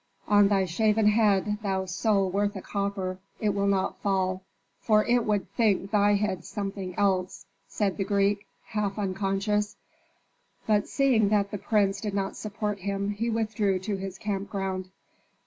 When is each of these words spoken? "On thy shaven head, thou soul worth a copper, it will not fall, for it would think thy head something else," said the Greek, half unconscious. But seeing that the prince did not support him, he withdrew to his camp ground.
"On 0.27 0.47
thy 0.47 0.65
shaven 0.65 1.05
head, 1.09 1.59
thou 1.61 1.85
soul 1.85 2.31
worth 2.31 2.55
a 2.55 2.61
copper, 2.63 3.19
it 3.39 3.49
will 3.49 3.67
not 3.67 3.99
fall, 3.99 4.41
for 4.79 5.05
it 5.05 5.25
would 5.25 5.47
think 5.53 5.91
thy 5.91 6.15
head 6.15 6.43
something 6.43 6.95
else," 6.97 7.45
said 7.67 7.97
the 7.97 8.03
Greek, 8.03 8.47
half 8.65 8.97
unconscious. 8.97 9.75
But 10.65 10.87
seeing 10.87 11.29
that 11.29 11.51
the 11.51 11.59
prince 11.59 12.01
did 12.01 12.15
not 12.15 12.35
support 12.35 12.79
him, 12.79 13.11
he 13.11 13.29
withdrew 13.29 13.77
to 13.77 13.95
his 13.95 14.17
camp 14.17 14.49
ground. 14.49 14.89